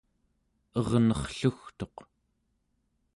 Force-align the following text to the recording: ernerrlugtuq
ernerrlugtuq 0.79 1.97